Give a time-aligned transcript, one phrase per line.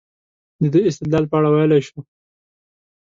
[0.61, 1.99] د دې استدلال په اړه ویلای شو.